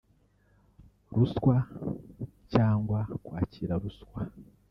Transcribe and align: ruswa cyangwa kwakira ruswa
ruswa 1.15 1.55
cyangwa 2.53 2.99
kwakira 3.25 3.73
ruswa 3.83 4.19